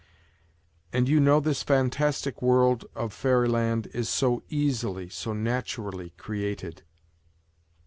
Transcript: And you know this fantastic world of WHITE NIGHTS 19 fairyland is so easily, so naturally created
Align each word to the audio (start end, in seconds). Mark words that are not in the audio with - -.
And 0.91 1.07
you 1.07 1.19
know 1.19 1.39
this 1.39 1.61
fantastic 1.61 2.41
world 2.41 2.85
of 2.85 2.89
WHITE 2.89 2.93
NIGHTS 2.95 2.95
19 2.95 3.09
fairyland 3.21 3.87
is 3.93 4.09
so 4.09 4.41
easily, 4.49 5.09
so 5.09 5.31
naturally 5.33 6.09
created 6.17 6.81